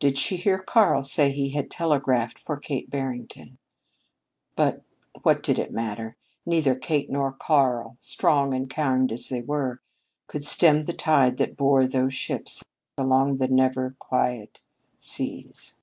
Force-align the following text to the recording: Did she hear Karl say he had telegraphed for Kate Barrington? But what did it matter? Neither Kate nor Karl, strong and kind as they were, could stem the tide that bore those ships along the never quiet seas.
Did 0.00 0.18
she 0.18 0.36
hear 0.36 0.58
Karl 0.58 1.04
say 1.04 1.30
he 1.30 1.50
had 1.50 1.70
telegraphed 1.70 2.40
for 2.40 2.56
Kate 2.56 2.90
Barrington? 2.90 3.56
But 4.56 4.82
what 5.22 5.44
did 5.44 5.60
it 5.60 5.70
matter? 5.72 6.16
Neither 6.44 6.74
Kate 6.74 7.08
nor 7.08 7.30
Karl, 7.32 7.96
strong 8.00 8.52
and 8.52 8.68
kind 8.68 9.12
as 9.12 9.28
they 9.28 9.42
were, 9.42 9.80
could 10.26 10.42
stem 10.44 10.82
the 10.82 10.92
tide 10.92 11.36
that 11.36 11.56
bore 11.56 11.86
those 11.86 12.14
ships 12.14 12.64
along 12.98 13.36
the 13.36 13.46
never 13.46 13.94
quiet 14.00 14.60
seas. 14.98 15.76